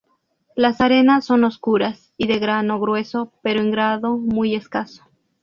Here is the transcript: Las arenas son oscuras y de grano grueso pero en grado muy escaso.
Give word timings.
Las 0.55 0.81
arenas 0.81 1.25
son 1.25 1.43
oscuras 1.43 2.11
y 2.17 2.25
de 2.25 2.39
grano 2.39 2.79
grueso 2.79 3.31
pero 3.43 3.59
en 3.59 3.69
grado 3.69 4.17
muy 4.17 4.55
escaso. 4.55 5.03